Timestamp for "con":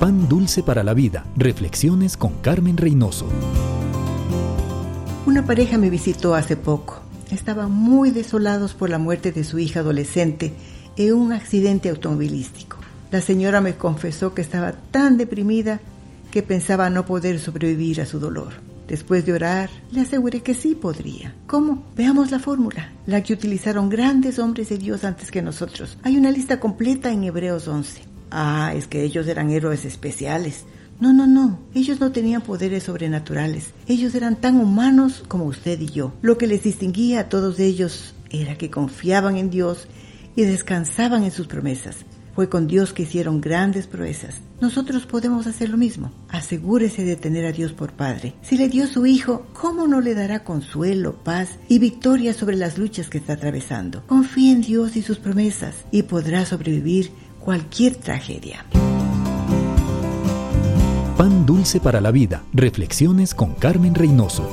2.16-2.32, 42.48-42.66, 63.34-63.54